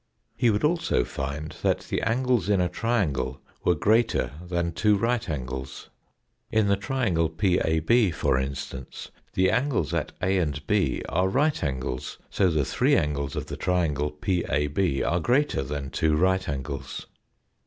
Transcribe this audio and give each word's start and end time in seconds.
He 0.35 0.49
would 0.49 0.63
also 0.63 1.03
find 1.03 1.55
that 1.61 1.81
the 1.81 2.01
angles 2.01 2.49
in 2.49 2.59
a 2.59 2.67
triangle 2.67 3.39
were 3.63 3.75
greater 3.75 4.31
than 4.43 4.71
two 4.71 4.97
right 4.97 5.29
angles. 5.29 5.91
In 6.51 6.65
the 6.65 6.75
triangle 6.75 7.29
PAB, 7.29 8.11
for 8.15 8.39
instance, 8.39 9.11
the 9.35 9.51
angles 9.51 9.93
at 9.93 10.13
A 10.19 10.39
and 10.39 10.65
B 10.65 11.03
are 11.07 11.29
right 11.29 11.63
angles, 11.63 12.17
so 12.31 12.49
the 12.49 12.65
three 12.65 12.95
angles 12.97 13.35
of 13.35 13.45
the 13.45 13.57
triangle 13.57 14.09
PAB 14.09 14.79
are 15.05 15.19
greater 15.19 15.61
than 15.61 15.91
two 15.91 16.15
right 16.15 16.49
angles. 16.49 17.05